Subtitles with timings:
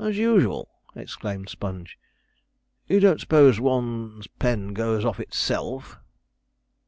[0.00, 1.96] 'As usual!' exclaimed Sponge,
[2.88, 5.96] 'you don't s'pose one's pen goes of itself.'